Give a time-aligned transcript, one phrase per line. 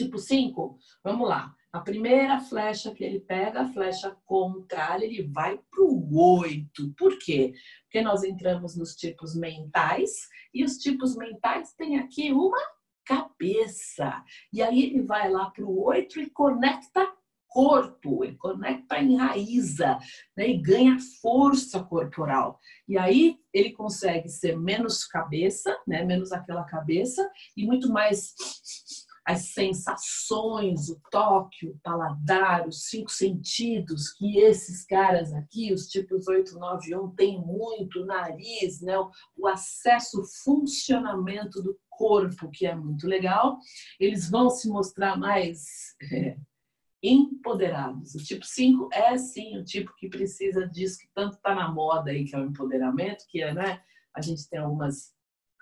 [0.00, 1.54] Tipo 5, vamos lá.
[1.70, 6.94] A primeira flecha que ele pega, a flecha contrária, ele vai para o 8.
[6.96, 7.52] Por quê?
[7.82, 10.10] Porque nós entramos nos tipos mentais
[10.54, 12.58] e os tipos mentais têm aqui uma
[13.04, 14.24] cabeça.
[14.50, 17.06] E aí ele vai lá para o 8 e conecta
[17.50, 19.98] corpo, ele conecta, enraiza
[20.36, 22.58] né, e ganha força corporal.
[22.88, 28.34] E aí ele consegue ser menos cabeça, né, menos aquela cabeça, e muito mais
[29.24, 36.26] as sensações, o toque, o paladar, os cinco sentidos que esses caras aqui, os tipos
[36.26, 38.94] 8, 9 1, têm muito, o nariz, né?
[39.36, 43.58] o acesso, o funcionamento do corpo, que é muito legal.
[43.98, 46.36] Eles vão se mostrar mais é,
[47.02, 48.14] empoderados.
[48.14, 52.10] O tipo 5 é sim o tipo que precisa disso, que tanto está na moda
[52.10, 53.82] aí, que é o empoderamento, que é, né?
[54.14, 55.14] A gente tem algumas,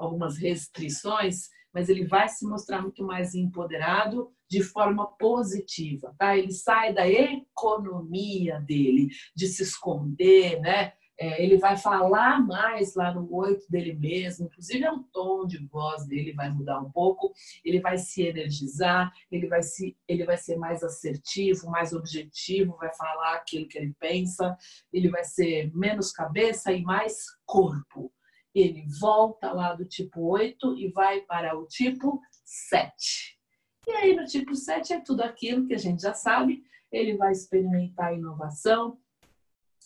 [0.00, 6.36] algumas restrições, mas ele vai se mostrar muito mais empoderado de forma positiva, tá?
[6.36, 10.92] Ele sai da economia dele, de se esconder, né?
[11.22, 15.58] É, ele vai falar mais lá no oito dele mesmo, inclusive é o tom de
[15.66, 17.30] voz dele vai mudar um pouco,
[17.62, 22.90] ele vai se energizar, ele vai, se, ele vai ser mais assertivo, mais objetivo, vai
[22.94, 24.56] falar aquilo que ele pensa,
[24.90, 28.10] ele vai ser menos cabeça e mais corpo.
[28.54, 33.38] Ele volta lá do tipo 8 e vai para o tipo 7.
[33.86, 36.62] E aí no tipo 7 é tudo aquilo que a gente já sabe,
[36.92, 38.98] ele vai experimentar inovação,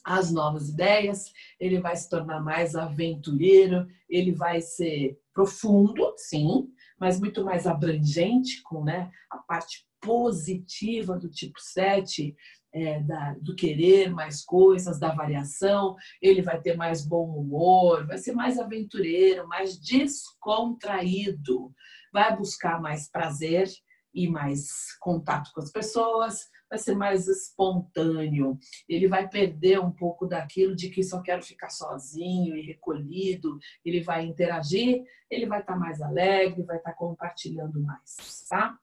[0.04, 7.18] as novas ideias, ele vai se tornar mais aventureiro, ele vai ser profundo, sim, mas
[7.18, 12.34] muito mais abrangente, com né, a parte positiva do tipo 7,
[12.72, 18.18] é, da, do querer mais coisas, da variação, ele vai ter mais bom humor, vai
[18.18, 21.72] ser mais aventureiro, mais descontraído,
[22.12, 23.68] vai buscar mais prazer
[24.14, 30.26] e mais contato com as pessoas, vai ser mais espontâneo, ele vai perder um pouco
[30.26, 35.76] daquilo de que só quero ficar sozinho e recolhido, ele vai interagir, ele vai estar
[35.76, 38.78] mais alegre, vai estar compartilhando mais, tá?